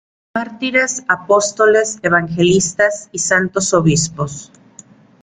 Mártires, 0.35 1.03
Apóstoles, 1.07 1.99
Evangelistas 2.01 3.07
y 3.11 3.19
Santos 3.19 3.71
Obispos. 3.75 4.51